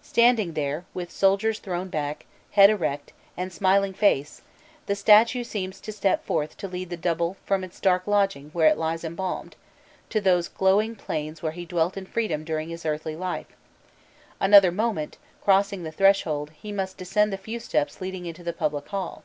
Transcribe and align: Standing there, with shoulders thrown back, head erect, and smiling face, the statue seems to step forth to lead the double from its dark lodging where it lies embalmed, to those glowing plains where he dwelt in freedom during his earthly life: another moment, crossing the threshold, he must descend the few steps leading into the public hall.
Standing 0.00 0.54
there, 0.54 0.86
with 0.94 1.14
shoulders 1.14 1.58
thrown 1.58 1.90
back, 1.90 2.24
head 2.52 2.70
erect, 2.70 3.12
and 3.36 3.52
smiling 3.52 3.92
face, 3.92 4.40
the 4.86 4.94
statue 4.94 5.44
seems 5.44 5.78
to 5.82 5.92
step 5.92 6.24
forth 6.24 6.56
to 6.56 6.66
lead 6.66 6.88
the 6.88 6.96
double 6.96 7.36
from 7.44 7.62
its 7.62 7.78
dark 7.78 8.06
lodging 8.06 8.48
where 8.54 8.66
it 8.68 8.78
lies 8.78 9.04
embalmed, 9.04 9.56
to 10.08 10.22
those 10.22 10.48
glowing 10.48 10.96
plains 10.96 11.42
where 11.42 11.52
he 11.52 11.66
dwelt 11.66 11.98
in 11.98 12.06
freedom 12.06 12.44
during 12.44 12.70
his 12.70 12.86
earthly 12.86 13.14
life: 13.14 13.54
another 14.40 14.72
moment, 14.72 15.18
crossing 15.44 15.82
the 15.82 15.92
threshold, 15.92 16.48
he 16.52 16.72
must 16.72 16.96
descend 16.96 17.30
the 17.30 17.36
few 17.36 17.60
steps 17.60 18.00
leading 18.00 18.24
into 18.24 18.42
the 18.42 18.54
public 18.54 18.88
hall. 18.88 19.22